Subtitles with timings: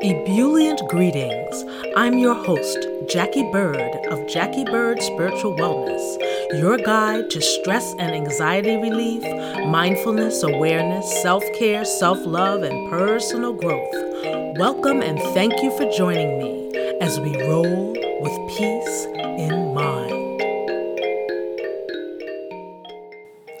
[0.00, 1.64] Ebullient greetings.
[1.96, 8.14] I'm your host, Jackie Bird of Jackie Bird Spiritual Wellness, your guide to stress and
[8.14, 9.24] anxiety relief,
[9.66, 13.92] mindfulness, awareness, self care, self love, and personal growth.
[14.56, 17.90] Welcome and thank you for joining me as we roll
[18.20, 20.42] with peace in mind.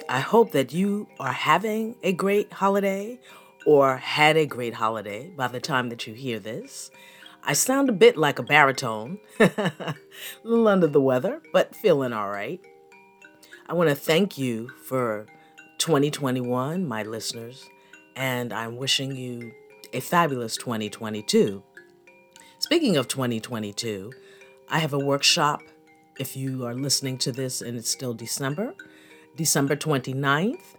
[0.08, 3.18] I hope that you are having a great holiday
[3.68, 6.90] or had a great holiday by the time that you hear this.
[7.44, 9.94] I sound a bit like a baritone, a
[10.42, 12.62] little under the weather, but feeling all right.
[13.66, 15.26] I want to thank you for
[15.76, 17.68] 2021, my listeners,
[18.16, 19.52] and I'm wishing you
[19.92, 21.62] a fabulous 2022.
[22.60, 24.14] Speaking of 2022,
[24.70, 25.60] I have a workshop.
[26.18, 28.72] If you are listening to this and it's still December,
[29.36, 30.77] December 29th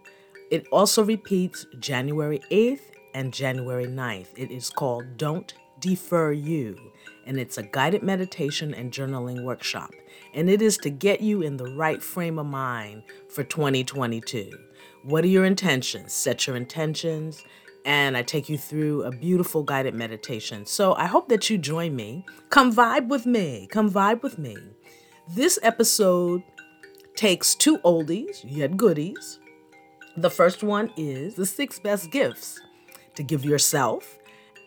[0.50, 4.28] it also repeats January 8th and January 9th.
[4.36, 6.76] It is called Don't Defer You,
[7.24, 9.90] and it's a guided meditation and journaling workshop.
[10.34, 14.50] And it is to get you in the right frame of mind for 2022.
[15.04, 16.12] What are your intentions?
[16.12, 17.44] Set your intentions,
[17.84, 20.66] and I take you through a beautiful guided meditation.
[20.66, 22.26] So I hope that you join me.
[22.50, 23.68] Come vibe with me.
[23.70, 24.56] Come vibe with me.
[25.28, 26.42] This episode
[27.14, 29.38] takes two oldies, yet goodies,
[30.16, 32.60] the first one is the six best gifts
[33.14, 34.18] to give yourself.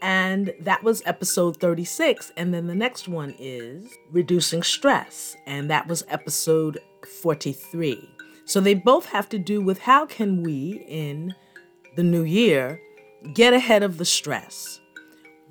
[0.02, 2.32] And that was episode 36.
[2.36, 5.36] And then the next one is reducing stress.
[5.46, 6.80] And that was episode
[7.22, 8.10] 43.
[8.46, 11.34] So they both have to do with how can we in
[11.96, 12.82] the new year
[13.34, 14.82] get ahead of the stress.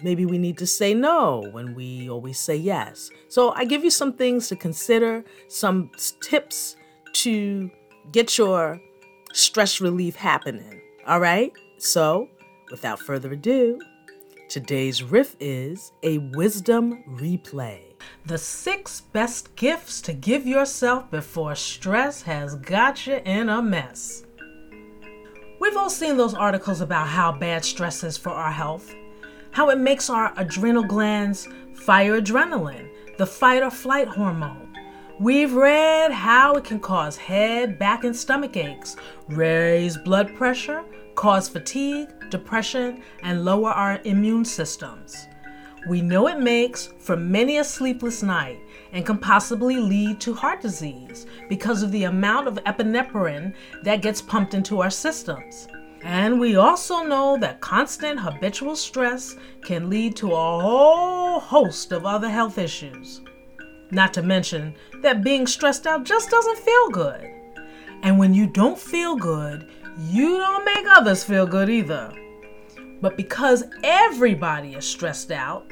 [0.02, 3.10] Maybe we need to say no when we always say yes.
[3.28, 5.90] So I give you some things to consider, some
[6.20, 6.76] tips
[7.14, 7.70] to
[8.10, 8.80] get your
[9.32, 10.80] stress relief happening.
[11.06, 11.52] All right?
[11.78, 12.28] So,
[12.70, 13.80] without further ado,
[14.48, 17.80] today's riff is a wisdom replay.
[18.26, 24.24] The six best gifts to give yourself before stress has got you in a mess.
[25.60, 28.94] We've all seen those articles about how bad stress is for our health,
[29.52, 34.61] how it makes our adrenal glands fire adrenaline, the fight or flight hormone
[35.22, 38.96] We've read how it can cause head, back, and stomach aches,
[39.28, 40.82] raise blood pressure,
[41.14, 45.28] cause fatigue, depression, and lower our immune systems.
[45.88, 48.58] We know it makes for many a sleepless night
[48.90, 54.20] and can possibly lead to heart disease because of the amount of epinephrine that gets
[54.20, 55.68] pumped into our systems.
[56.02, 62.06] And we also know that constant habitual stress can lead to a whole host of
[62.06, 63.20] other health issues.
[63.92, 67.30] Not to mention that being stressed out just doesn't feel good.
[68.02, 72.10] And when you don't feel good, you don't make others feel good either.
[73.02, 75.70] But because everybody is stressed out,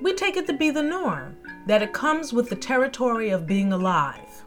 [0.00, 1.36] we take it to be the norm,
[1.66, 4.46] that it comes with the territory of being alive.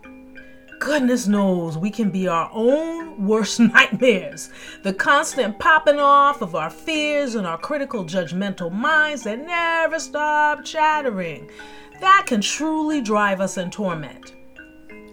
[0.80, 4.50] Goodness knows we can be our own worst nightmares.
[4.82, 10.66] The constant popping off of our fears and our critical judgmental minds that never stop
[10.66, 11.52] chattering
[12.02, 14.34] that can truly drive us in torment.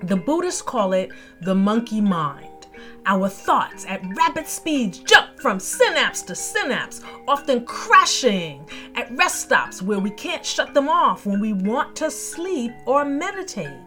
[0.03, 1.11] The Buddhists call it
[1.43, 2.67] the monkey mind.
[3.07, 9.81] Our thoughts at rapid speeds jump from synapse to synapse, often crashing at rest stops
[9.81, 13.81] where we can't shut them off when we want to sleep or meditate.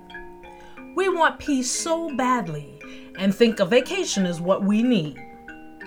[0.96, 2.80] We want peace so badly
[3.18, 5.18] and think a vacation is what we need.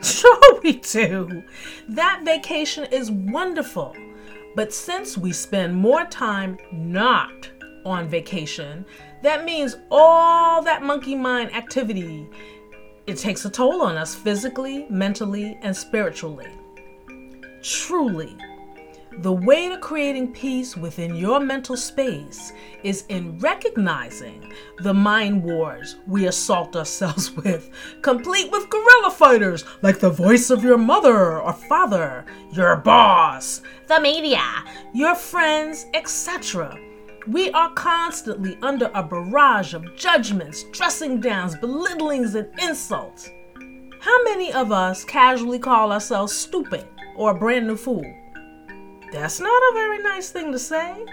[0.02, 1.42] Sure, we do.
[1.88, 3.96] That vacation is wonderful.
[4.54, 7.50] But since we spend more time not
[7.84, 8.86] on vacation,
[9.22, 12.28] that means all that monkey mind activity
[13.06, 16.48] it takes a toll on us physically, mentally, and spiritually.
[17.62, 18.34] Truly,
[19.18, 22.52] the way to creating peace within your mental space
[22.82, 27.70] is in recognizing the mind wars we assault ourselves with,
[28.02, 34.00] complete with guerrilla fighters like the voice of your mother or father, your boss, the
[34.00, 34.42] media,
[34.92, 36.76] your friends, etc.
[37.26, 43.30] We are constantly under a barrage of judgments, dressing downs, belittlings, and insults.
[44.00, 46.86] How many of us casually call ourselves stupid
[47.16, 48.04] or a brand new fool?
[49.14, 51.06] That's not a very nice thing to say,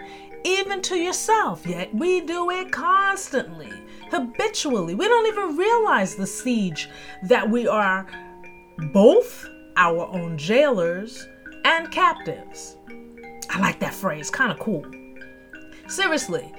[0.44, 3.72] even to yourself, yet we do it constantly,
[4.10, 4.96] habitually.
[4.96, 6.90] We don't even realize the siege
[7.22, 8.08] that we are
[8.92, 11.28] both our own jailers
[11.64, 12.76] and captives.
[13.52, 14.84] I like that phrase, kind of cool.
[15.88, 16.52] Seriously,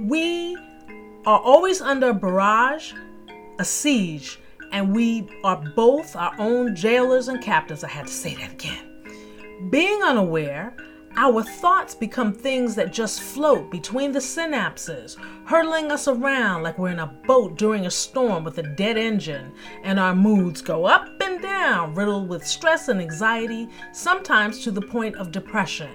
[0.00, 0.54] we
[1.24, 2.92] are always under a barrage,
[3.58, 4.38] a siege,
[4.70, 7.84] and we are both our own jailers and captives.
[7.84, 9.70] I had to say that again.
[9.70, 10.74] Being unaware
[11.16, 16.90] Our thoughts become things that just float between the synapses, hurtling us around like we're
[16.90, 19.52] in a boat during a storm with a dead engine,
[19.82, 24.80] and our moods go up and down, riddled with stress and anxiety, sometimes to the
[24.80, 25.90] point of depression.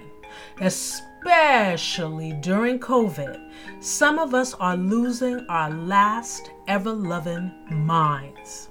[0.60, 8.68] Especially during COVID, some of us are losing our last ever loving minds.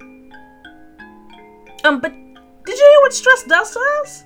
[1.83, 2.13] Um, but
[2.65, 4.24] did you hear what stress does to us?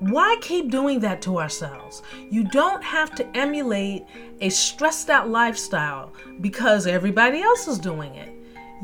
[0.00, 2.02] Why keep doing that to ourselves?
[2.30, 4.06] You don't have to emulate
[4.40, 8.32] a stressed out lifestyle because everybody else is doing it.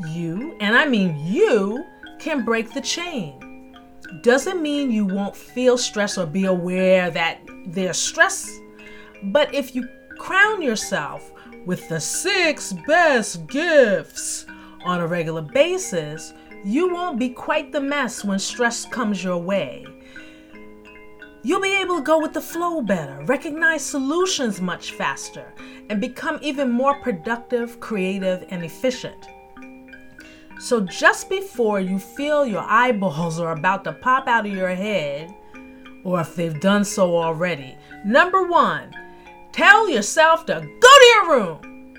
[0.09, 1.85] You, and I mean you,
[2.19, 3.75] can break the chain.
[4.21, 8.59] Doesn't mean you won't feel stress or be aware that there's stress,
[9.23, 9.87] but if you
[10.17, 11.31] crown yourself
[11.65, 14.45] with the six best gifts
[14.83, 16.33] on a regular basis,
[16.63, 19.85] you won't be quite the mess when stress comes your way.
[21.45, 25.53] You'll be able to go with the flow better, recognize solutions much faster,
[25.91, 29.27] and become even more productive, creative, and efficient.
[30.59, 35.35] So, just before you feel your eyeballs are about to pop out of your head,
[36.03, 38.91] or if they've done so already, number one,
[39.51, 41.93] tell yourself to go to your room.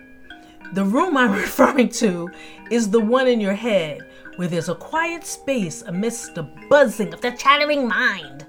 [0.72, 2.28] The room I'm referring to
[2.72, 4.00] is the one in your head
[4.34, 8.45] where there's a quiet space amidst the buzzing of the chattering mind.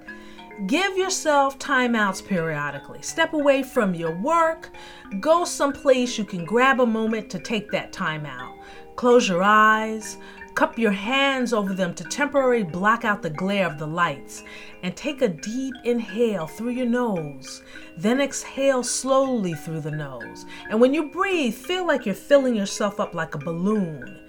[0.65, 3.03] Give yourself timeouts periodically.
[3.03, 4.71] Step away from your work.
[5.19, 8.57] Go someplace you can grab a moment to take that time out.
[8.95, 10.17] Close your eyes.
[10.55, 14.43] Cup your hands over them to temporarily block out the glare of the lights.
[14.81, 17.61] And take a deep inhale through your nose.
[17.95, 20.47] Then exhale slowly through the nose.
[20.71, 24.21] And when you breathe, feel like you're filling yourself up like a balloon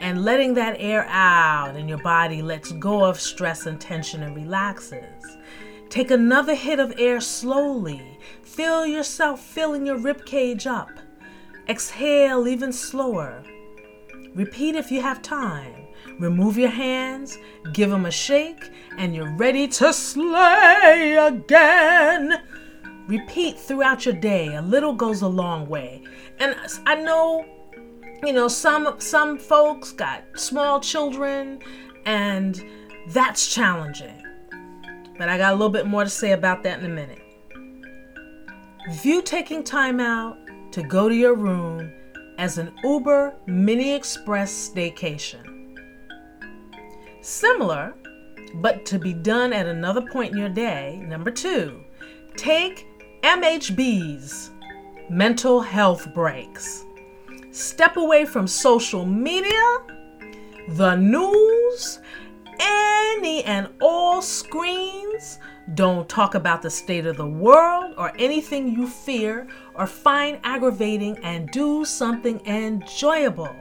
[0.00, 4.34] and letting that air out, and your body lets go of stress and tension and
[4.34, 5.36] relaxes.
[5.90, 8.18] Take another hit of air slowly.
[8.42, 10.90] Feel yourself filling your rib cage up.
[11.68, 13.42] Exhale even slower.
[14.36, 15.88] Repeat if you have time.
[16.20, 17.38] Remove your hands,
[17.72, 22.40] give them a shake, and you're ready to slay again.
[23.08, 24.54] Repeat throughout your day.
[24.54, 26.02] A little goes a long way.
[26.38, 26.54] And
[26.86, 27.44] I know,
[28.22, 31.60] you know, some some folks got small children
[32.06, 32.64] and
[33.08, 34.29] that's challenging.
[35.20, 37.20] But I got a little bit more to say about that in a minute.
[39.02, 40.38] View taking time out
[40.72, 41.92] to go to your room
[42.38, 45.76] as an Uber Mini Express staycation.
[47.20, 47.92] Similar,
[48.62, 51.04] but to be done at another point in your day.
[51.06, 51.84] Number two,
[52.38, 52.86] take
[53.22, 54.48] MHBs,
[55.10, 56.86] mental health breaks.
[57.50, 59.76] Step away from social media,
[60.68, 61.98] the news,
[62.60, 65.38] any and all screens.
[65.74, 71.18] Don't talk about the state of the world or anything you fear or find aggravating
[71.18, 73.54] and do something enjoyable.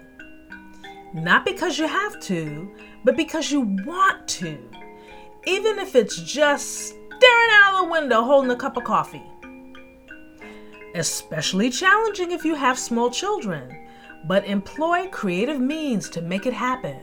[1.13, 2.71] Not because you have to,
[3.03, 4.57] but because you want to.
[5.45, 9.23] Even if it's just staring out the window holding a cup of coffee.
[10.95, 13.87] Especially challenging if you have small children,
[14.25, 16.99] but employ creative means to make it happen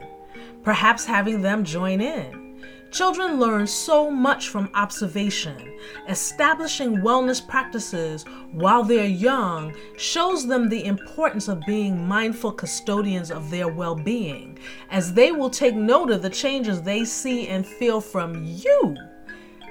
[0.67, 2.61] perhaps having them join in.
[2.91, 5.73] Children learn so much from observation.
[6.09, 13.49] Establishing wellness practices while they're young shows them the importance of being mindful custodians of
[13.49, 14.59] their well being,
[14.91, 18.97] as they will take note of the changes they see and feel from you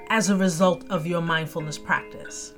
[0.08, 2.54] as a result of your mindfulness practice.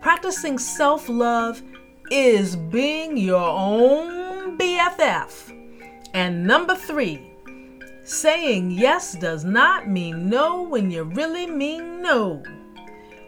[0.00, 1.62] Practicing self love
[2.10, 5.54] is being your own BFF.
[6.14, 7.27] And number three,
[8.08, 12.42] Saying yes does not mean no when you really mean no.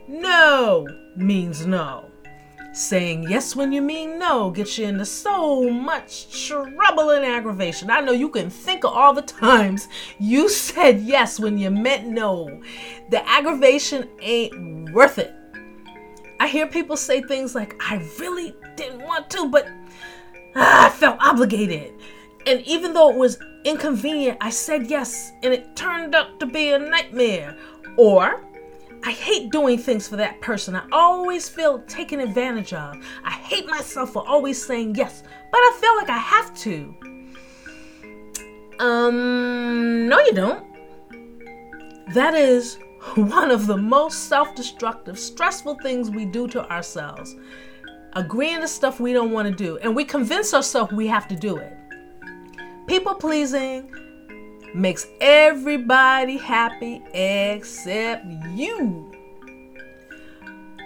[0.09, 2.07] No means no.
[2.73, 7.91] Saying yes when you mean no gets you into so much trouble and aggravation.
[7.91, 9.87] I know you can think of all the times
[10.19, 12.49] you said yes when you meant no.
[13.11, 15.35] The aggravation ain't worth it.
[16.41, 19.69] I hear people say things like, I really didn't want to, but
[20.57, 21.93] ah, I felt obligated.
[22.47, 26.73] And even though it was inconvenient, I said yes, and it turned out to be
[26.73, 27.57] a nightmare.
[27.97, 28.45] Or,
[29.03, 30.77] I hate doing things for that person.
[30.77, 32.97] I always feel taken advantage of.
[33.25, 36.95] I hate myself for always saying yes, but I feel like I have to.
[38.79, 40.67] Um, no, you don't.
[42.15, 42.79] That is
[43.15, 47.37] one of the most self destructive, stressful things we do to ourselves.
[48.15, 51.37] Agreeing to stuff we don't want to do, and we convince ourselves we have to
[51.37, 51.77] do it.
[52.91, 53.89] People pleasing
[54.75, 59.15] makes everybody happy except you.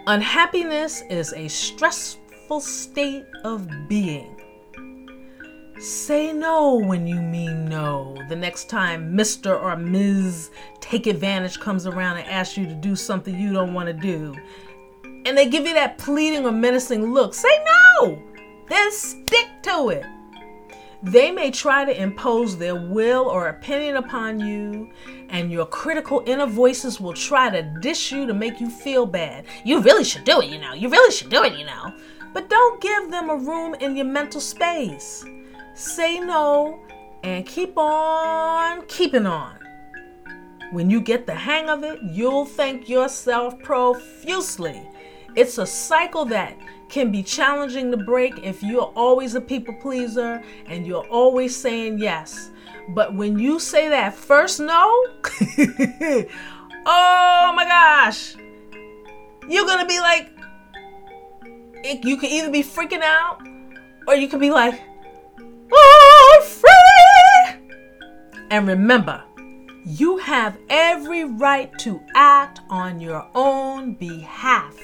[0.07, 4.39] Unhappiness is a stressful state of being.
[5.79, 8.15] Say no when you mean no.
[8.29, 9.59] The next time Mr.
[9.59, 10.51] or Ms.
[10.81, 14.37] Take Advantage comes around and asks you to do something you don't want to do,
[15.25, 18.23] and they give you that pleading or menacing look, say no!
[18.69, 20.05] Then stick to it.
[21.05, 24.91] They may try to impose their will or opinion upon you,
[25.29, 29.45] and your critical inner voices will try to dish you to make you feel bad.
[29.65, 30.73] You really should do it, you know.
[30.73, 31.95] You really should do it, you know.
[32.33, 35.25] But don't give them a room in your mental space
[35.75, 36.81] say no,
[37.23, 39.59] and keep on keeping on.
[40.73, 44.89] When you get the hang of it, you'll thank yourself profusely.
[45.37, 46.57] It's a cycle that
[46.89, 51.99] can be challenging to break if you're always a people pleaser and you're always saying
[51.99, 52.51] yes.
[52.91, 55.07] But when you say that first no,
[56.87, 58.37] oh my gosh,
[59.49, 60.31] you're gonna be like,
[61.83, 63.41] it, you can either be freaking out
[64.07, 64.81] or you can be like,
[65.73, 67.61] oh, are free.
[68.51, 69.23] And remember,
[69.85, 74.77] you have every right to act on your own behalf.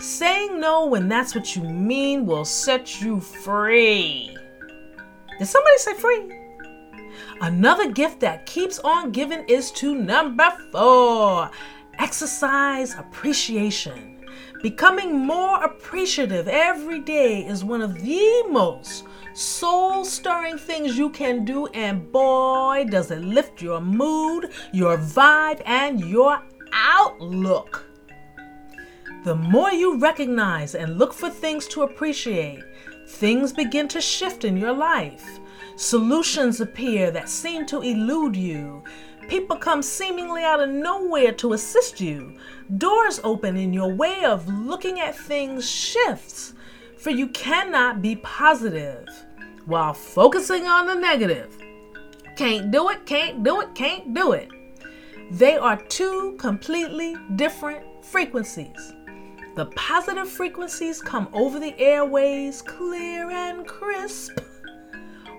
[0.00, 4.36] Saying no when that's what you mean will set you free.
[5.38, 6.32] Did somebody say free?
[7.40, 11.50] Another gift that keeps on giving is to number four
[11.98, 14.24] exercise appreciation.
[14.62, 21.44] Becoming more appreciative every day is one of the most soul stirring things you can
[21.44, 27.87] do, and boy, does it lift your mood, your vibe, and your outlook.
[29.28, 32.64] The more you recognize and look for things to appreciate,
[33.06, 35.38] things begin to shift in your life.
[35.76, 38.82] Solutions appear that seem to elude you.
[39.28, 42.38] People come seemingly out of nowhere to assist you.
[42.78, 46.54] Doors open and your way of looking at things shifts,
[46.96, 49.06] for you cannot be positive
[49.66, 51.54] while focusing on the negative.
[52.34, 54.48] Can't do it, can't do it, can't do it.
[55.32, 58.94] They are two completely different frequencies.
[59.58, 64.38] The positive frequencies come over the airways clear and crisp,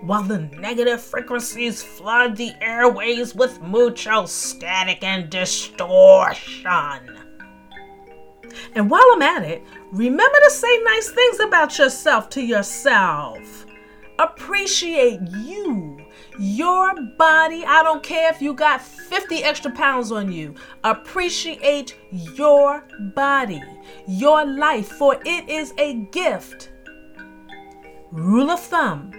[0.02, 7.16] while the negative frequencies flood the airways with mucho static and distortion.
[8.74, 13.64] And while I'm at it, remember to say nice things about yourself to yourself.
[14.18, 15.99] Appreciate you,
[16.40, 17.64] your body.
[17.64, 20.54] I don't care if you got 50 extra pounds on you.
[20.82, 23.62] Appreciate your body,
[24.08, 26.70] your life, for it is a gift.
[28.10, 29.12] Rule of thumb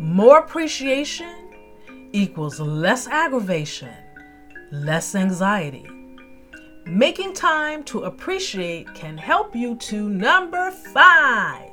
[0.00, 1.50] more appreciation
[2.12, 3.92] equals less aggravation,
[4.72, 5.86] less anxiety.
[6.86, 11.70] Making time to appreciate can help you to number five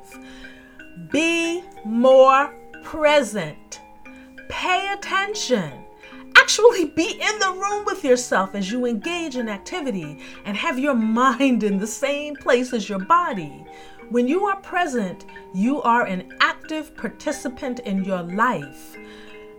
[1.09, 3.79] be more present.
[4.49, 5.71] Pay attention.
[6.35, 10.93] Actually, be in the room with yourself as you engage in activity and have your
[10.93, 13.65] mind in the same place as your body.
[14.09, 18.95] When you are present, you are an active participant in your life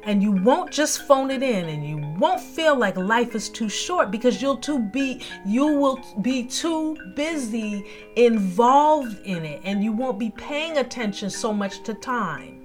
[0.04, 3.68] and you won't just phone it in and you won't feel like life is too
[3.68, 7.84] short because you'll too be you will be too busy
[8.16, 12.57] involved in it and you won't be paying attention so much to time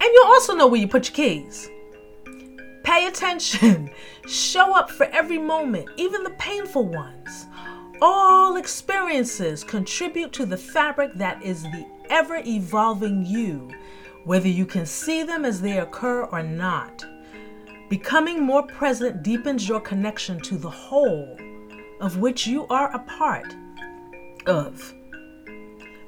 [0.00, 1.70] and you'll also know where you put your keys
[2.82, 3.90] pay attention
[4.28, 7.46] show up for every moment even the painful ones
[8.02, 13.70] all experiences contribute to the fabric that is the ever evolving you
[14.26, 17.04] whether you can see them as they occur or not.
[17.88, 21.38] Becoming more present deepens your connection to the whole
[22.00, 23.54] of which you are a part
[24.46, 24.92] of.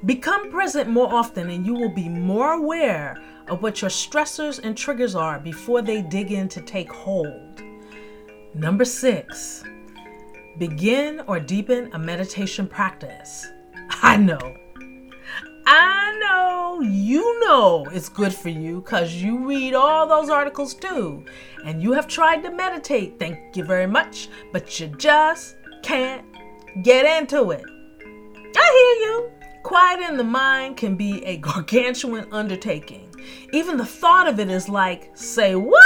[0.05, 3.17] Become present more often, and you will be more aware
[3.49, 7.63] of what your stressors and triggers are before they dig in to take hold.
[8.55, 9.65] Number six,
[10.59, 13.47] begin or deepen a meditation practice.
[13.91, 14.39] I know
[15.71, 21.27] I know you know it's good for you because you read all those articles too.
[21.63, 26.25] And you have tried to meditate, thank you very much, but you just can't
[26.83, 27.67] get into it.
[28.57, 29.31] I hear you.
[29.63, 33.08] Quiet in the mind can be a gargantuan undertaking.
[33.53, 35.83] Even the thought of it is like, say what?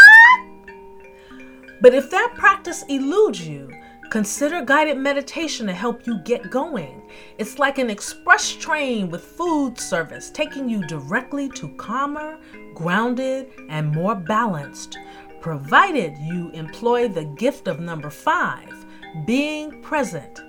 [1.80, 3.70] But if that practice eludes you,
[4.12, 7.00] Consider guided meditation to help you get going.
[7.38, 12.38] It's like an express train with food service, taking you directly to calmer,
[12.74, 14.98] grounded, and more balanced,
[15.40, 18.84] provided you employ the gift of number five
[19.24, 20.42] being present.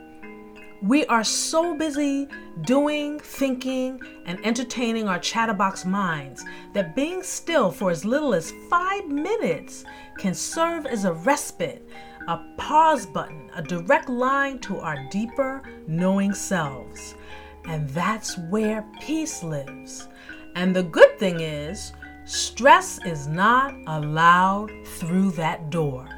[0.84, 2.28] We are so busy
[2.66, 9.08] doing, thinking, and entertaining our chatterbox minds that being still for as little as five
[9.08, 9.86] minutes
[10.18, 11.88] can serve as a respite,
[12.28, 17.16] a pause button, a direct line to our deeper knowing selves.
[17.64, 20.10] And that's where peace lives.
[20.56, 21.94] And the good thing is,
[22.26, 26.10] stress is not allowed through that door.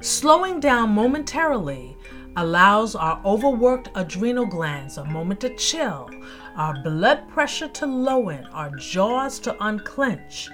[0.00, 1.96] Slowing down momentarily
[2.36, 6.10] allows our overworked adrenal glands a moment to chill,
[6.56, 10.48] our blood pressure to lower, our jaws to unclench.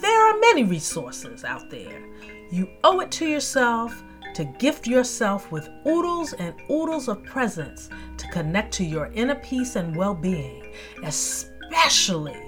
[0.00, 2.02] There are many resources out there.
[2.50, 4.02] You owe it to yourself
[4.34, 9.76] to gift yourself with oodles and oodles of presents to connect to your inner peace
[9.76, 12.40] and well being, especially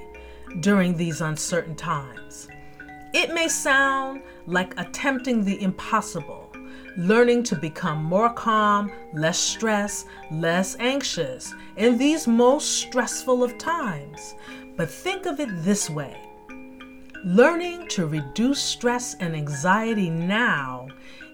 [0.60, 2.48] during these uncertain times.
[3.12, 6.43] It may sound like attempting the impossible
[6.96, 14.34] learning to become more calm, less stressed, less anxious in these most stressful of times.
[14.76, 16.16] But think of it this way
[17.24, 20.86] learning to reduce stress and anxiety now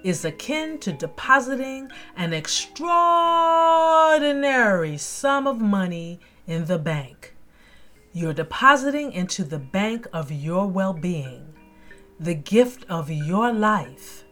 [0.05, 7.35] is akin to depositing an extraordinary sum of money in the bank.
[8.13, 11.55] You're depositing into the bank of your well being,
[12.21, 14.23] the gift of your life.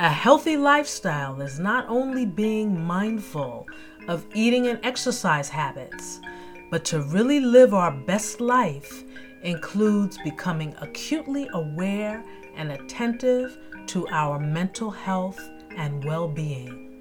[0.00, 3.66] A healthy lifestyle is not only being mindful
[4.08, 6.22] of eating and exercise habits,
[6.70, 9.04] but to really live our best life
[9.42, 12.24] includes becoming acutely aware
[12.56, 15.38] and attentive to our mental health
[15.76, 16.98] and well being.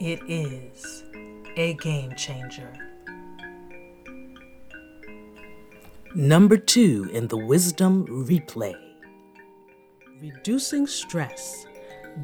[0.00, 1.04] It is
[1.56, 2.72] a game changer.
[6.16, 8.74] Number two in the wisdom replay.
[10.24, 11.66] Reducing stress.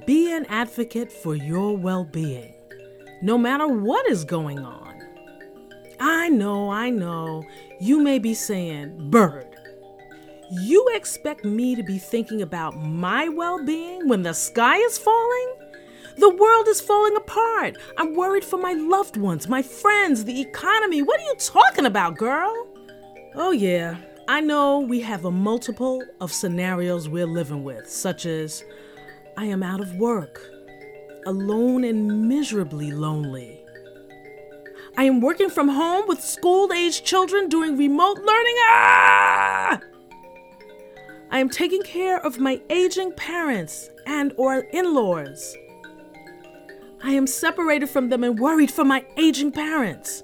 [0.07, 2.55] Be an advocate for your well being,
[3.21, 5.03] no matter what is going on.
[6.01, 7.45] I know, I know,
[7.79, 9.55] you may be saying, Bird,
[10.51, 15.55] you expect me to be thinking about my well being when the sky is falling?
[16.17, 17.77] The world is falling apart.
[17.99, 21.03] I'm worried for my loved ones, my friends, the economy.
[21.03, 22.67] What are you talking about, girl?
[23.35, 23.99] Oh, yeah,
[24.31, 28.63] I know we have a multiple of scenarios we're living with, such as
[29.37, 30.41] I am out of work,
[31.27, 33.61] alone and miserably lonely.
[34.97, 38.55] I am working from home with school aged children doing remote learning.
[38.69, 39.81] Ah!
[41.33, 45.57] I am taking care of my aging parents and or in-laws.
[47.03, 50.23] I am separated from them and worried for my aging parents.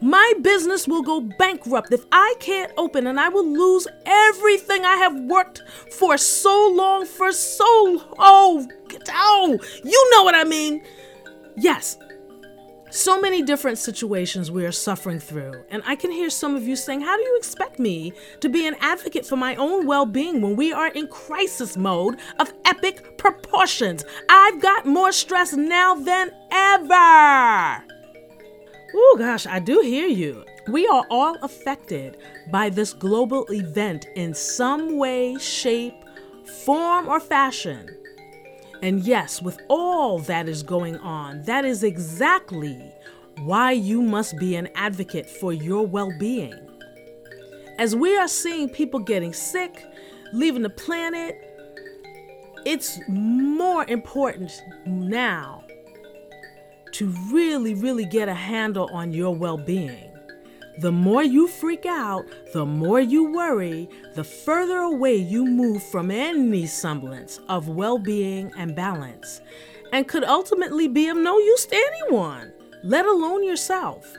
[0.00, 4.96] My business will go bankrupt if I can't open, and I will lose everything I
[4.96, 7.64] have worked for so long, for so
[8.18, 8.66] oh,
[9.10, 10.82] oh, you know what I mean.
[11.56, 11.96] Yes,
[12.90, 16.76] so many different situations we are suffering through, and I can hear some of you
[16.76, 20.40] saying, How do you expect me to be an advocate for my own well being
[20.40, 24.04] when we are in crisis mode of epic proportions?
[24.28, 27.95] I've got more stress now than ever.
[28.98, 30.42] Oh gosh, I do hear you.
[30.68, 32.16] We are all affected
[32.50, 36.02] by this global event in some way, shape,
[36.64, 37.94] form, or fashion.
[38.80, 42.90] And yes, with all that is going on, that is exactly
[43.40, 46.54] why you must be an advocate for your well being.
[47.78, 49.84] As we are seeing people getting sick,
[50.32, 51.36] leaving the planet,
[52.64, 55.65] it's more important now
[56.96, 60.10] to really, really get a handle on your well being.
[60.78, 66.10] The more you freak out, the more you worry, the further away you move from
[66.10, 69.42] any semblance of well being and balance,
[69.92, 72.50] and could ultimately be of no use to anyone,
[72.82, 74.16] let alone yourself.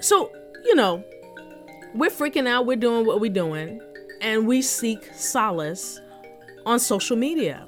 [0.00, 0.32] So,
[0.64, 1.04] you know,
[1.94, 3.78] we're freaking out, we're doing what we're doing,
[4.22, 6.00] and we seek solace
[6.64, 7.66] on social media.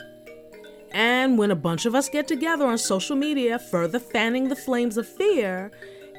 [0.94, 4.96] And when a bunch of us get together on social media, further fanning the flames
[4.96, 5.72] of fear,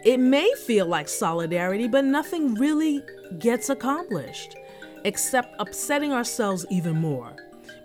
[0.03, 3.01] it may feel like solidarity, but nothing really
[3.39, 4.57] gets accomplished
[5.05, 7.33] except upsetting ourselves even more.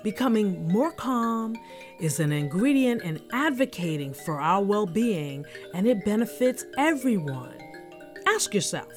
[0.03, 1.57] Becoming more calm
[2.01, 7.55] is an ingredient in advocating for our well being, and it benefits everyone.
[8.27, 8.93] Ask yourself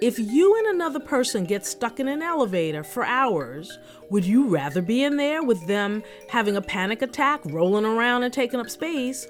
[0.00, 4.80] if you and another person get stuck in an elevator for hours, would you rather
[4.80, 9.26] be in there with them having a panic attack, rolling around and taking up space,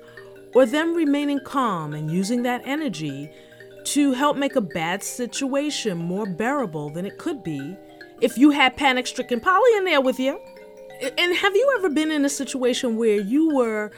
[0.55, 3.31] or them remaining calm and using that energy
[3.85, 7.77] to help make a bad situation more bearable than it could be
[8.21, 10.41] if you had panic stricken Polly in there with you?
[11.17, 13.91] And have you ever been in a situation where you were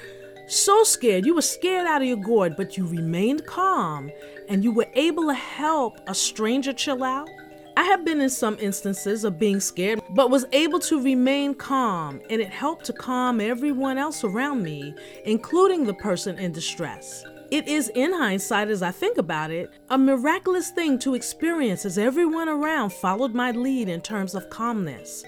[0.46, 4.11] so scared, you were scared out of your gourd, but you remained calm
[4.48, 7.28] and you were able to help a stranger chill out?
[7.76, 12.20] I have been in some instances of being scared, but was able to remain calm,
[12.28, 17.24] and it helped to calm everyone else around me, including the person in distress.
[17.50, 21.98] It is, in hindsight, as I think about it, a miraculous thing to experience as
[21.98, 25.24] everyone around followed my lead in terms of calmness.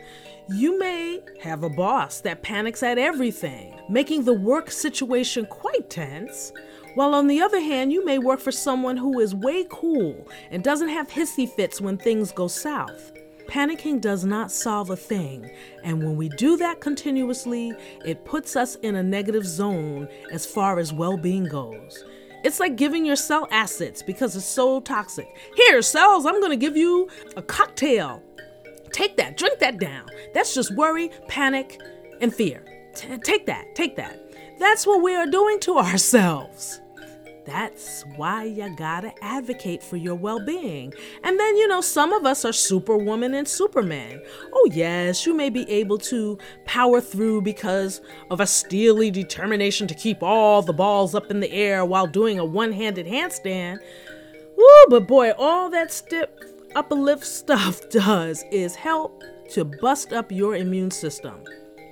[0.48, 6.53] You may have a boss that panics at everything, making the work situation quite tense,
[6.94, 10.62] while on the other hand, you may work for someone who is way cool and
[10.62, 13.12] doesn't have hissy fits when things go south.
[13.48, 15.50] Panicking does not solve a thing,
[15.83, 17.72] and when we do that continuously,
[18.04, 22.04] it puts us in a negative zone as far as well being goes.
[22.42, 25.28] It's like giving your cell acids because it's so toxic.
[25.57, 28.22] Here, cells, I'm gonna give you a cocktail.
[28.92, 30.09] Take that, drink that down.
[30.33, 31.80] That's just worry, panic,
[32.20, 32.64] and fear.
[32.94, 34.20] T- take that, take that.
[34.59, 36.80] That's what we are doing to ourselves.
[37.46, 40.94] That's why you gotta advocate for your well being.
[41.22, 44.22] And then, you know, some of us are superwoman and superman.
[44.52, 49.94] Oh, yes, you may be able to power through because of a steely determination to
[49.94, 53.78] keep all the balls up in the air while doing a one handed handstand.
[54.57, 56.28] Woo, but boy, all that stiff
[56.74, 61.44] upper lip stuff does is help to bust up your immune system.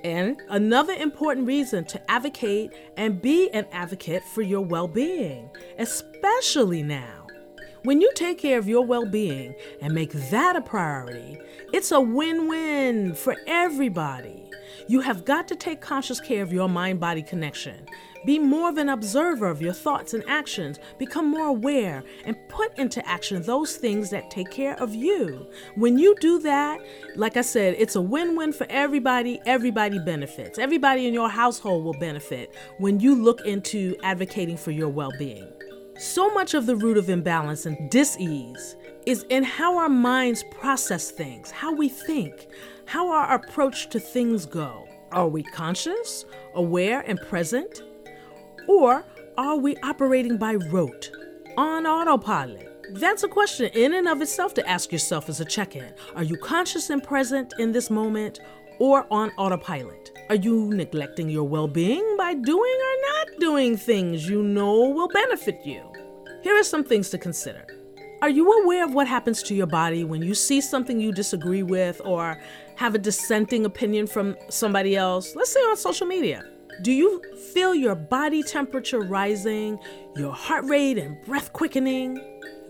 [0.03, 6.83] And another important reason to advocate and be an advocate for your well being, especially
[6.83, 7.27] now.
[7.83, 11.39] When you take care of your well being and make that a priority,
[11.73, 14.49] it's a win win for everybody.
[14.87, 17.85] You have got to take conscious care of your mind body connection.
[18.25, 20.79] Be more of an observer of your thoughts and actions.
[20.97, 25.45] Become more aware and put into action those things that take care of you.
[25.75, 26.79] When you do that,
[27.15, 29.41] like I said, it's a win win for everybody.
[29.45, 30.57] Everybody benefits.
[30.57, 35.51] Everybody in your household will benefit when you look into advocating for your well being.
[35.97, 41.11] So much of the root of imbalance and dis-ease is in how our minds process
[41.11, 42.47] things, how we think,
[42.85, 44.87] how our approach to things go.
[45.11, 47.83] Are we conscious, aware, and present?
[48.67, 49.05] Or
[49.37, 51.11] are we operating by rote,
[51.57, 52.69] on autopilot?
[52.91, 55.93] That's a question in and of itself to ask yourself as a check in.
[56.15, 58.39] Are you conscious and present in this moment
[58.79, 60.11] or on autopilot?
[60.29, 65.07] Are you neglecting your well being by doing or not doing things you know will
[65.07, 65.81] benefit you?
[66.41, 67.65] Here are some things to consider.
[68.21, 71.63] Are you aware of what happens to your body when you see something you disagree
[71.63, 72.39] with or
[72.75, 76.45] have a dissenting opinion from somebody else, let's say on social media?
[76.81, 77.21] Do you
[77.53, 79.77] feel your body temperature rising,
[80.15, 82.19] your heart rate and breath quickening?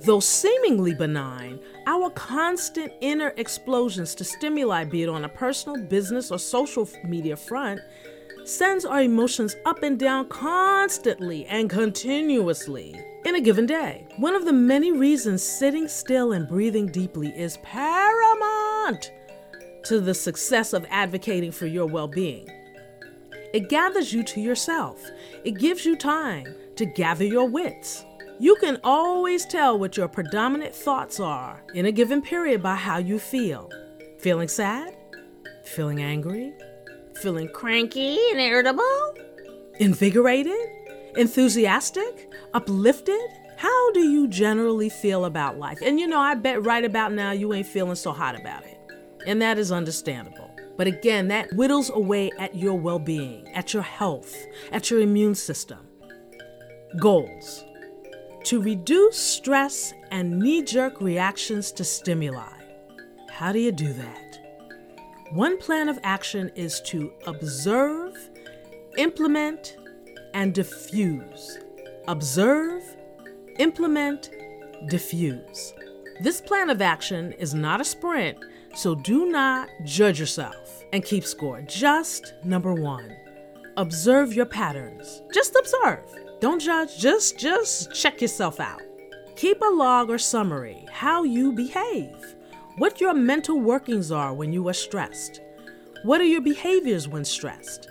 [0.02, 6.30] Though seemingly benign, our constant inner explosions to stimuli, be it on a personal, business,
[6.30, 7.80] or social media front,
[8.44, 14.06] sends our emotions up and down constantly and continuously in a given day.
[14.18, 19.12] One of the many reasons sitting still and breathing deeply is paramount
[19.84, 22.48] to the success of advocating for your well being.
[23.54, 25.04] It gathers you to yourself.
[25.43, 28.04] It gives you time to gather your wits.
[28.39, 32.98] You can always tell what your predominant thoughts are in a given period by how
[32.98, 33.69] you feel.
[34.19, 34.96] Feeling sad?
[35.65, 36.54] Feeling angry?
[37.22, 39.15] Feeling cranky and irritable?
[39.80, 40.60] Invigorated?
[41.15, 42.34] Enthusiastic?
[42.54, 43.22] Uplifted?
[43.58, 45.80] How do you generally feel about life?
[45.82, 48.73] And you know, I bet right about now you ain't feeling so hot about it.
[49.26, 50.50] And that is understandable.
[50.78, 54.36] But again, that whittles away at your well being, at your health,
[54.72, 55.80] at your immune system.
[57.00, 57.64] Goals
[58.44, 62.52] to reduce stress and knee jerk reactions to stimuli.
[63.30, 64.40] How do you do that?
[65.32, 68.14] One plan of action is to observe,
[68.98, 69.78] implement,
[70.34, 71.60] and diffuse.
[72.08, 72.84] Observe,
[73.60, 74.30] implement,
[74.90, 75.74] diffuse.
[76.20, 78.38] This plan of action is not a sprint,
[78.74, 81.62] so do not judge yourself and keep score.
[81.62, 83.16] Just number one,
[83.78, 85.22] observe your patterns.
[85.34, 86.06] Just observe.
[86.40, 88.82] Don't judge, just just check yourself out.
[89.36, 92.36] Keep a log or summary how you behave.
[92.78, 95.42] What your mental workings are when you are stressed.
[96.04, 97.88] What are your behaviors when stressed?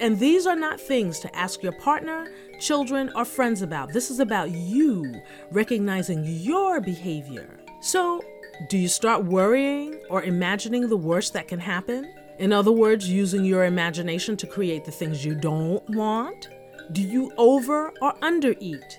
[0.00, 3.92] And these are not things to ask your partner, children, or friends about.
[3.92, 7.60] This is about you recognizing your behavior.
[7.80, 8.22] So,
[8.68, 12.12] do you start worrying or imagining the worst that can happen?
[12.38, 16.48] In other words, using your imagination to create the things you don't want?
[16.92, 18.98] Do you over or undereat?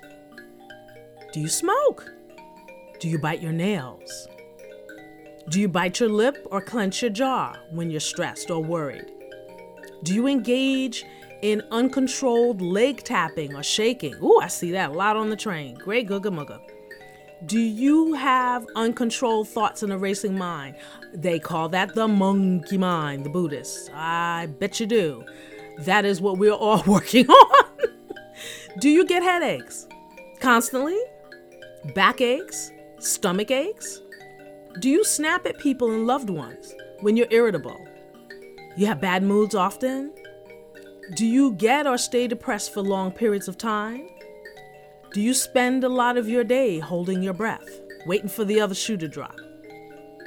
[1.31, 2.11] Do you smoke?
[2.99, 4.27] Do you bite your nails?
[5.49, 9.11] Do you bite your lip or clench your jaw when you're stressed or worried?
[10.03, 11.05] Do you engage
[11.41, 14.15] in uncontrolled leg tapping or shaking?
[14.23, 15.75] Ooh, I see that a lot on the train.
[15.75, 16.59] Great googa mugga.
[17.47, 20.75] Do you have uncontrolled thoughts and a racing mind?
[21.13, 23.89] They call that the monkey mind, the Buddhists.
[23.93, 25.25] I bet you do.
[25.79, 27.67] That is what we're all working on.
[28.79, 29.87] do you get headaches
[30.39, 30.99] constantly?
[31.95, 32.71] Backaches?
[32.99, 34.01] Stomach aches?
[34.79, 37.87] Do you snap at people and loved ones when you're irritable?
[38.77, 40.13] You have bad moods often?
[41.15, 44.07] Do you get or stay depressed for long periods of time?
[45.13, 48.73] Do you spend a lot of your day holding your breath, waiting for the other
[48.73, 49.35] shoe to drop?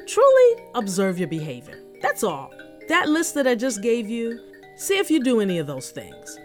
[0.07, 1.81] Truly observe your behavior.
[2.03, 2.53] That's all.
[2.89, 4.39] That list that I just gave you,
[4.77, 6.39] see if you do any of those things.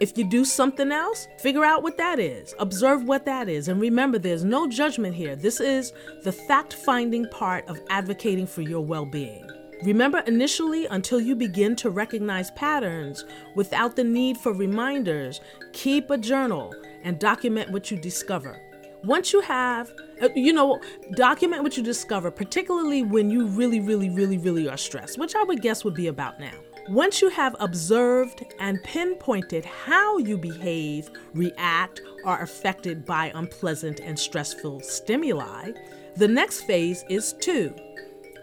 [0.00, 2.54] If you do something else, figure out what that is.
[2.58, 3.68] Observe what that is.
[3.68, 5.36] And remember, there's no judgment here.
[5.36, 5.92] This is
[6.22, 9.46] the fact finding part of advocating for your well being.
[9.82, 15.42] Remember, initially, until you begin to recognize patterns without the need for reminders,
[15.74, 18.60] keep a journal and document what you discover.
[19.04, 20.80] Once you have, uh, you know,
[21.12, 25.42] document what you discover, particularly when you really, really, really, really are stressed, which I
[25.42, 26.54] would guess would be about now.
[26.88, 34.18] Once you have observed and pinpointed how you behave, react, are affected by unpleasant and
[34.18, 35.72] stressful stimuli,
[36.16, 37.74] the next phase is two,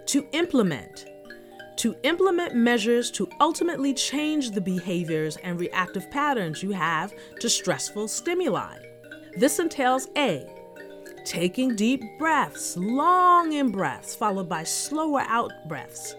[0.07, 1.05] to implement
[1.81, 8.07] to implement measures to ultimately change the behaviors and reactive patterns you have to stressful
[8.07, 8.77] stimuli.
[9.35, 10.47] This entails A.
[11.25, 16.15] Taking deep breaths, long in breaths, followed by slower out breaths.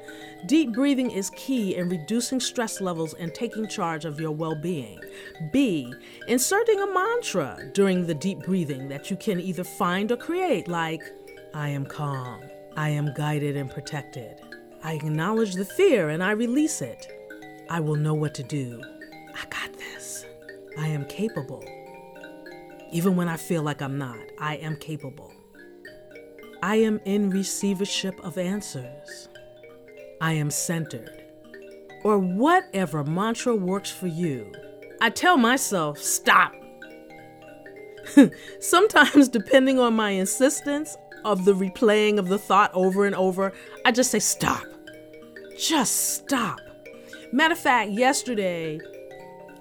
[0.46, 4.98] Deep breathing is key in reducing stress levels and taking charge of your well being.
[5.53, 5.94] B.
[6.27, 11.05] Inserting a mantra during the deep breathing that you can either find or create, like,
[11.55, 12.42] I am calm,
[12.77, 14.40] I am guided and protected.
[14.85, 17.07] I acknowledge the fear and I release it.
[17.71, 18.83] I will know what to do.
[19.35, 20.27] I got this.
[20.79, 21.64] I am capable.
[22.90, 25.33] Even when I feel like I'm not, I am capable.
[26.62, 29.29] I am in receivership of answers.
[30.21, 31.25] I am centered.
[32.05, 34.53] Or whatever mantra works for you.
[35.01, 36.55] I tell myself, stop.
[38.61, 43.53] Sometimes, depending on my insistence of the replaying of the thought over and over,
[43.85, 44.64] I just say, stop.
[45.58, 46.60] Just stop.
[47.32, 48.80] Matter of fact, yesterday,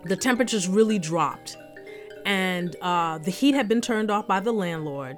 [0.06, 1.58] the temperatures really dropped
[2.26, 5.18] and uh, the heat had been turned off by the landlord.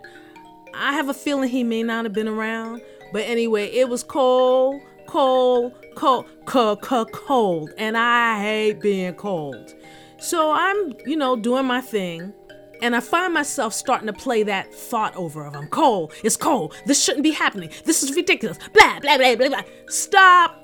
[0.74, 2.82] I have a feeling he may not have been around,
[3.12, 9.74] but anyway, it was cold, cold, cold, cold, cold, cold, and I hate being cold.
[10.20, 12.34] So I'm, you know, doing my thing,
[12.82, 16.76] and I find myself starting to play that thought over of I'm cold, it's cold,
[16.86, 19.62] this shouldn't be happening, this is ridiculous, blah, blah, blah, blah, blah.
[19.88, 20.63] Stop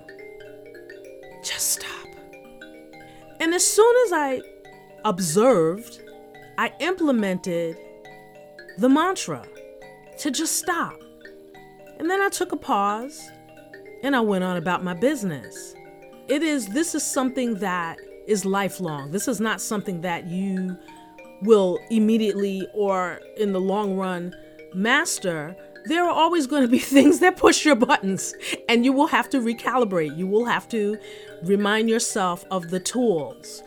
[1.43, 2.07] just stop.
[3.39, 4.41] And as soon as I
[5.05, 6.01] observed,
[6.57, 7.77] I implemented
[8.77, 9.45] the mantra
[10.19, 10.99] to just stop.
[11.97, 13.29] And then I took a pause
[14.03, 15.73] and I went on about my business.
[16.27, 17.97] It is, this is something that
[18.27, 19.11] is lifelong.
[19.11, 20.77] This is not something that you
[21.41, 24.35] will immediately or in the long run
[24.73, 28.33] master there are always going to be things that push your buttons,
[28.67, 30.17] and you will have to recalibrate.
[30.17, 30.97] You will have to
[31.43, 33.63] remind yourself of the tools.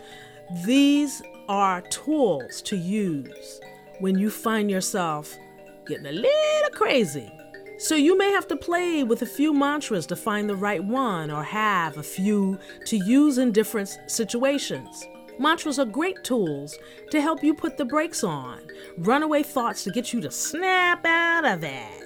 [0.65, 3.59] These are tools to use
[3.99, 5.37] when you find yourself
[5.85, 7.31] getting a little crazy.
[7.77, 11.31] So you may have to play with a few mantras to find the right one,
[11.31, 15.05] or have a few to use in different situations.
[15.39, 16.77] Mantras are great tools
[17.09, 18.59] to help you put the brakes on,
[18.97, 22.02] runaway thoughts to get you to snap out of it.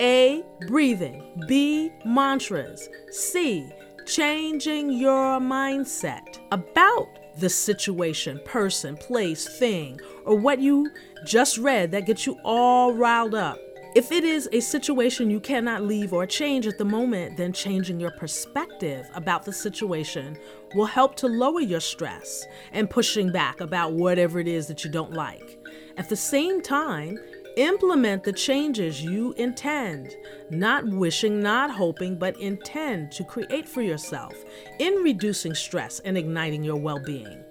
[0.00, 0.42] A.
[0.66, 1.44] Breathing.
[1.46, 1.92] B.
[2.06, 2.88] Mantras.
[3.10, 3.70] C.
[4.06, 10.90] Changing your mindset about the situation, person, place, thing, or what you
[11.24, 13.58] just read that gets you all riled up.
[13.94, 17.98] If it is a situation you cannot leave or change at the moment, then changing
[17.98, 20.38] your perspective about the situation
[20.76, 24.90] will help to lower your stress and pushing back about whatever it is that you
[24.90, 25.58] don't like.
[25.96, 27.18] At the same time,
[27.56, 30.16] Implement the changes you intend,
[30.50, 34.34] not wishing, not hoping, but intend to create for yourself
[34.78, 37.42] in reducing stress and igniting your well being.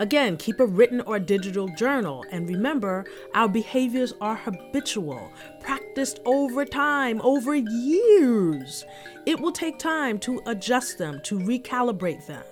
[0.00, 6.64] Again, keep a written or digital journal and remember our behaviors are habitual, practiced over
[6.64, 8.84] time, over years.
[9.26, 12.42] It will take time to adjust them, to recalibrate them.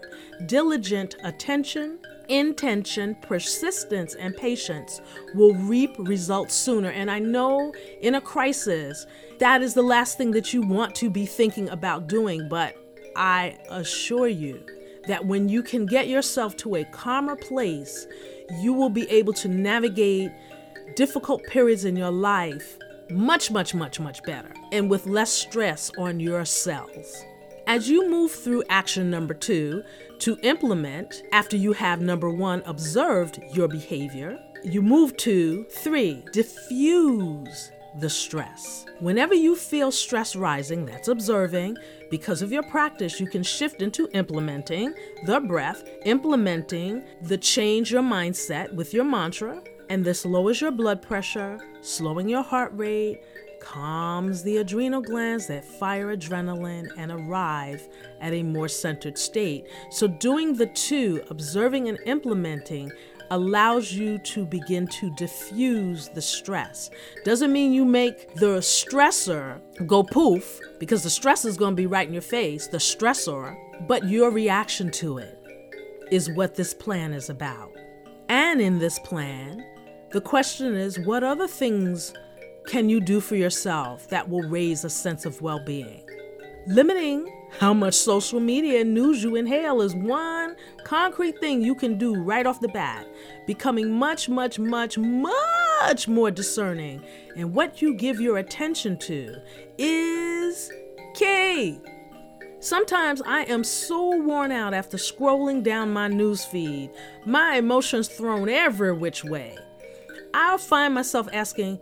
[0.47, 1.99] Diligent attention,
[2.31, 5.01] intention, persistence, and patience
[5.35, 6.91] will reap results sooner.
[6.91, 9.07] And I know in a crisis,
[9.39, 12.77] that is the last thing that you want to be thinking about doing, but
[13.17, 14.65] I assure you
[15.09, 18.07] that when you can get yourself to a calmer place,
[18.61, 20.31] you will be able to navigate
[20.95, 22.79] difficult periods in your life
[23.11, 27.25] much, much, much, much better and with less stress on your cells.
[27.67, 29.83] As you move through action number two
[30.21, 37.71] to implement after you have number one observed your behavior, you move to three, diffuse
[37.99, 38.87] the stress.
[39.01, 41.77] Whenever you feel stress rising, that's observing,
[42.11, 44.95] because of your practice, you can shift into implementing
[45.27, 51.03] the breath, implementing the change your mindset with your mantra, and this lowers your blood
[51.03, 53.21] pressure, slowing your heart rate,
[53.61, 57.89] calms the adrenal glands that fire adrenaline and arrive
[58.21, 59.67] at a more centered state.
[59.91, 62.91] So, doing the two, observing and implementing,
[63.31, 66.91] allows you to begin to diffuse the stress.
[67.25, 71.87] Doesn't mean you make the stressor go poof, because the stress is going to be
[71.87, 75.37] right in your face, the stressor, but your reaction to it
[76.11, 77.73] is what this plan is about.
[78.29, 79.65] And in this plan,
[80.11, 82.13] the question is what other things
[82.71, 86.09] can you do for yourself that will raise a sense of well being?
[86.69, 87.29] Limiting
[87.59, 90.55] how much social media and news you inhale is one
[90.85, 93.09] concrete thing you can do right off the bat.
[93.45, 97.03] Becoming much, much, much, much more discerning
[97.35, 99.35] in what you give your attention to
[99.77, 100.71] is
[101.15, 101.81] key.
[102.61, 106.91] Sometimes I am so worn out after scrolling down my news feed,
[107.27, 109.59] my emotions thrown every which way.
[110.33, 111.81] I'll find myself asking,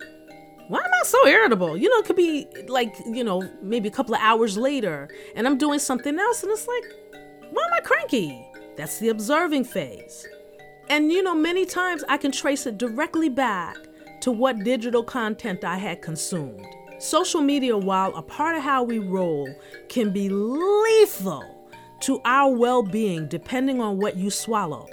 [0.69, 1.77] why am I so irritable?
[1.77, 5.47] You know, it could be like, you know, maybe a couple of hours later and
[5.47, 6.85] I'm doing something else and it's like,
[7.51, 8.47] why am I cranky?
[8.77, 10.27] That's the observing phase.
[10.91, 13.77] And, you know, many times I can trace it directly back
[14.21, 16.67] to what digital content I had consumed.
[16.99, 19.49] Social media, while a part of how we roll,
[19.89, 24.89] can be lethal to our well being depending on what you swallow.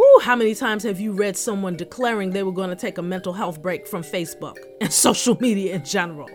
[0.00, 3.02] Ooh, how many times have you read someone declaring they were going to take a
[3.02, 6.28] mental health break from Facebook and social media in general?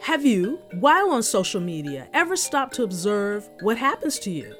[0.00, 4.54] Have you, while on social media, ever stopped to observe what happens to you?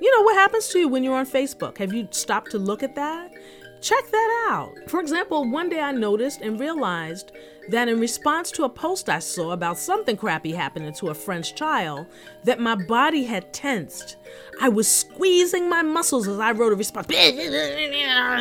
[0.00, 1.78] You know, what happens to you when you're on Facebook?
[1.78, 3.32] Have you stopped to look at that?
[3.80, 4.72] Check that out.
[4.86, 7.32] For example, one day I noticed and realized
[7.68, 11.54] that in response to a post I saw about something crappy happening to a French
[11.54, 12.06] child,
[12.44, 14.16] that my body had tensed.
[14.60, 17.06] I was squeezing my muscles as I wrote a response.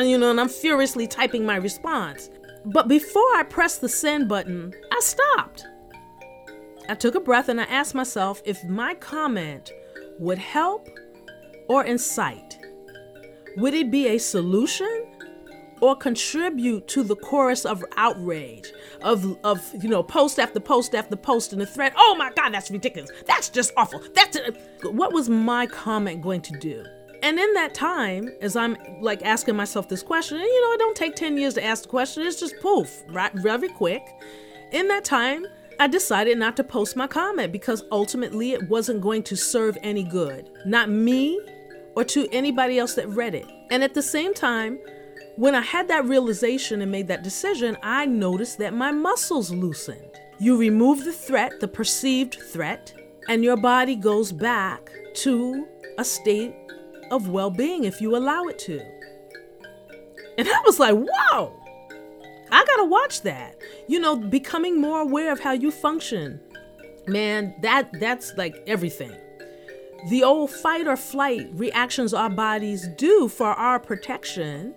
[0.02, 2.30] You know, and I'm furiously typing my response.
[2.66, 5.66] But before I pressed the send button, I stopped.
[6.90, 9.72] I took a breath and I asked myself if my comment
[10.20, 10.88] would help
[11.68, 12.60] or incite.
[13.58, 15.06] Would it be a solution
[15.82, 21.16] or contribute to the chorus of outrage of of you know post after post after
[21.16, 23.12] post in the thread oh my god that's ridiculous.
[23.26, 24.02] That's just awful.
[24.14, 24.54] That's a,
[24.90, 26.86] what was my comment going to do?
[27.24, 30.80] And in that time as i'm like asking myself this question and you know it
[30.80, 34.04] don't take 10 years to ask the question it's just poof right very quick.
[34.72, 35.46] In that time
[35.80, 40.04] I decided not to post my comment because ultimately it wasn't going to serve any
[40.04, 41.40] good, not me
[41.96, 43.48] or to anybody else that read it.
[43.72, 44.80] And at the same time,
[45.36, 50.20] when I had that realization and made that decision, I noticed that my muscles loosened.
[50.40, 52.94] You remove the threat, the perceived threat,
[53.30, 55.68] and your body goes back to
[55.98, 56.56] a state
[57.12, 58.82] of well being if you allow it to.
[60.38, 61.54] And I was like, whoa,
[62.52, 63.58] I gotta watch that.
[63.88, 66.40] You know, becoming more aware of how you function.
[67.08, 69.16] Man, that that's like everything.
[70.10, 74.74] The old fight or flight reactions our bodies do for our protection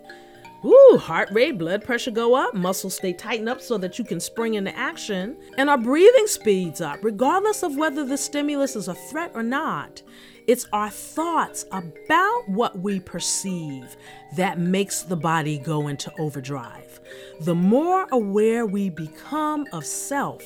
[0.63, 4.19] Ooh, heart rate, blood pressure go up, muscles stay tightened up so that you can
[4.19, 8.95] spring into action, and our breathing speeds up, regardless of whether the stimulus is a
[8.95, 10.01] threat or not.
[10.47, 13.97] It's our thoughts about what we perceive
[14.35, 16.99] that makes the body go into overdrive.
[17.41, 20.43] The more aware we become of self,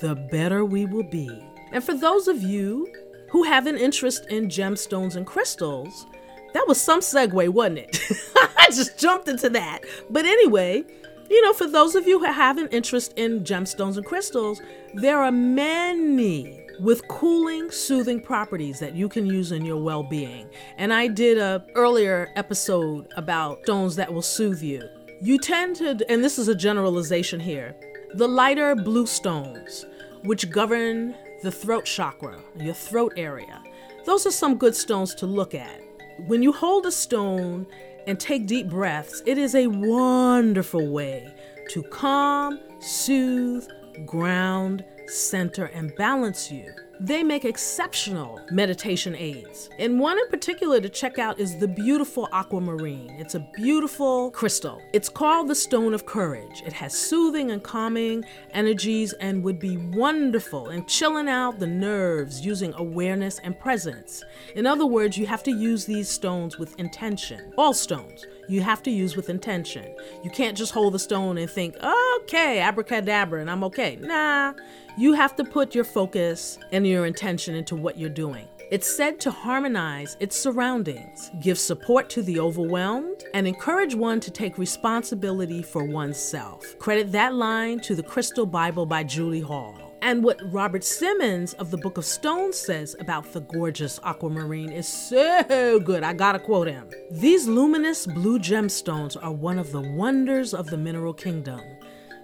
[0.00, 1.44] the better we will be.
[1.72, 2.88] And for those of you
[3.30, 6.06] who have an interest in gemstones and crystals,
[6.54, 8.00] that was some segue, wasn't it?
[8.56, 9.80] I just jumped into that.
[10.08, 10.84] But anyway,
[11.28, 14.62] you know, for those of you who have an interest in gemstones and crystals,
[14.94, 20.48] there are many with cooling, soothing properties that you can use in your well-being.
[20.76, 24.88] And I did a earlier episode about stones that will soothe you.
[25.20, 27.74] You tend to, and this is a generalization here,
[28.14, 29.86] the lighter blue stones,
[30.22, 33.62] which govern the throat chakra, your throat area.
[34.04, 35.83] Those are some good stones to look at.
[36.18, 37.66] When you hold a stone
[38.06, 41.34] and take deep breaths, it is a wonderful way
[41.70, 43.66] to calm, soothe,
[44.06, 46.72] ground, center, and balance you.
[47.00, 49.68] They make exceptional meditation aids.
[49.78, 53.10] And one in particular to check out is the beautiful aquamarine.
[53.18, 54.80] It's a beautiful crystal.
[54.92, 56.62] It's called the Stone of Courage.
[56.64, 62.44] It has soothing and calming energies and would be wonderful in chilling out the nerves
[62.44, 64.22] using awareness and presence.
[64.54, 67.52] In other words, you have to use these stones with intention.
[67.58, 69.94] All stones you have to use with intention.
[70.22, 71.76] You can't just hold the stone and think,
[72.22, 73.96] okay, abracadabra, and I'm okay.
[73.96, 74.54] Nah,
[74.96, 78.48] you have to put your focus and your intention into what you're doing.
[78.70, 84.30] It's said to harmonize its surroundings, give support to the overwhelmed, and encourage one to
[84.30, 86.78] take responsibility for oneself.
[86.78, 89.92] Credit that line to the Crystal Bible by Judy Hall.
[90.00, 94.88] And what Robert Simmons of the Book of Stones says about the gorgeous aquamarine is
[94.88, 96.02] so good.
[96.02, 96.90] I gotta quote him.
[97.10, 101.60] These luminous blue gemstones are one of the wonders of the mineral kingdom.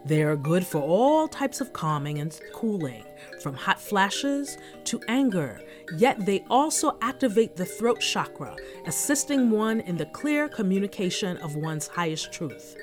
[0.04, 3.04] They are good for all types of calming and cooling,
[3.40, 5.60] from hot flashes to anger,
[5.96, 11.86] yet they also activate the throat chakra, assisting one in the clear communication of one's
[11.86, 12.76] highest truth.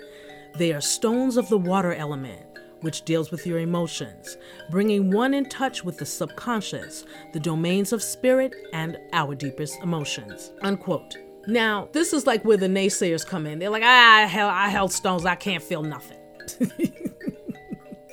[0.55, 2.41] They are stones of the water element,
[2.81, 4.37] which deals with your emotions,
[4.69, 10.51] bringing one in touch with the subconscious, the domains of spirit, and our deepest emotions.
[10.61, 11.17] Unquote.
[11.47, 13.59] Now, this is like where the naysayers come in.
[13.59, 16.17] They're like, ah, hell, I held stones, I can't feel nothing.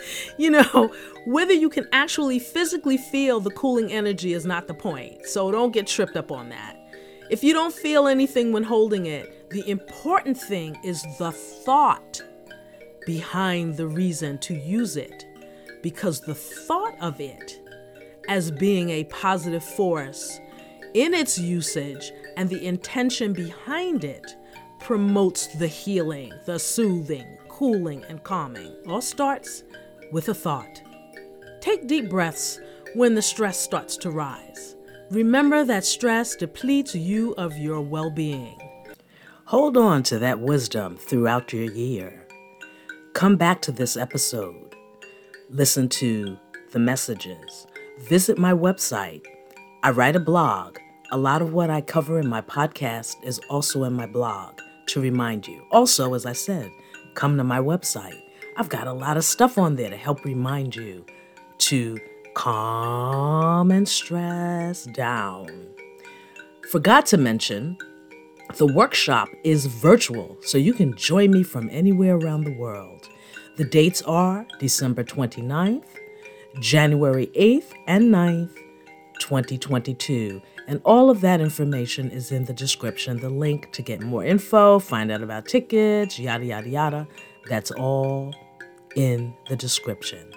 [0.39, 0.93] you know,
[1.27, 5.27] whether you can actually physically feel the cooling energy is not the point.
[5.27, 6.77] So don't get tripped up on that.
[7.31, 12.21] If you don't feel anything when holding it, the important thing is the thought
[13.07, 15.27] behind the reason to use it
[15.83, 17.61] because the thought of it
[18.29, 20.41] as being a positive force
[20.95, 24.37] in its usage and the intention behind it
[24.81, 28.75] promotes the healing, the soothing, cooling, and calming.
[28.87, 29.63] All starts
[30.15, 30.81] with a thought.
[31.61, 32.61] Take deep breaths
[32.95, 34.77] when the stress starts to rise.
[35.11, 38.57] Remember that stress depletes you of your well being.
[39.47, 42.27] Hold on to that wisdom throughout your year.
[43.13, 44.77] Come back to this episode.
[45.51, 46.39] Listen to
[46.71, 47.67] the messages.
[47.99, 49.25] Visit my website.
[49.83, 50.79] I write a blog.
[51.11, 55.01] A lot of what I cover in my podcast is also in my blog to
[55.01, 55.67] remind you.
[55.73, 56.71] Also, as I said,
[57.15, 58.24] come to my website.
[58.57, 61.05] I've got a lot of stuff on there to help remind you
[61.59, 61.99] to
[62.35, 65.49] calm and stress down.
[66.71, 67.77] Forgot to mention,
[68.57, 73.09] the workshop is virtual, so you can join me from anywhere around the world.
[73.57, 75.87] The dates are December 29th,
[76.61, 78.55] January 8th, and 9th,
[79.19, 80.41] 2022.
[80.69, 83.19] And all of that information is in the description.
[83.19, 87.09] The link to get more info, find out about tickets, yada, yada, yada.
[87.49, 88.33] That's all
[88.97, 90.33] in the description.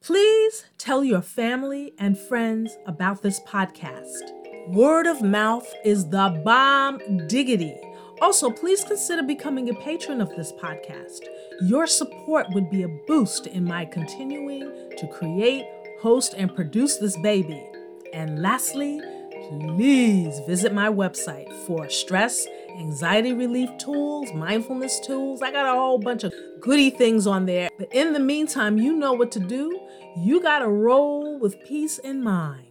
[0.00, 4.20] Please tell your family and friends about this podcast.
[4.68, 7.74] Word of mouth is the bomb diggity.
[8.20, 11.20] Also, please consider becoming a patron of this podcast.
[11.62, 15.64] Your support would be a boost in my continuing to create,
[16.00, 17.66] host, and produce this baby.
[18.12, 19.00] And lastly,
[19.48, 22.46] please visit my website for stress,
[22.78, 25.42] anxiety relief tools, mindfulness tools.
[25.42, 27.68] I got a whole bunch of goody things on there.
[27.78, 29.80] But in the meantime, you know what to do.
[30.16, 32.63] You got to roll with peace in mind.